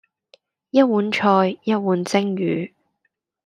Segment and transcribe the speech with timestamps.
[0.71, 2.71] 一碗菜，一碗蒸魚；